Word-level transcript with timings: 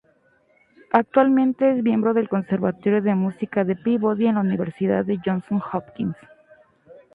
Actualmente 0.91 1.77
es 1.77 1.83
miembro 1.83 2.15
del 2.15 2.27
Conservatorio 2.27 3.03
de 3.03 3.13
Música 3.13 3.63
de 3.63 3.75
Peabody 3.75 4.25
en 4.25 4.33
la 4.33 4.41
Universidad 4.41 5.05
Johns 5.23 5.43
Hopkins. 5.71 6.17